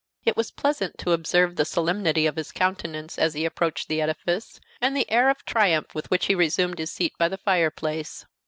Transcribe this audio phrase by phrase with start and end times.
[0.25, 4.59] It was pleasant to observe the solemnity of his countenance as he approached the edifice,
[4.81, 8.25] and the air of triumph with which he resumed his seat by the fireplace.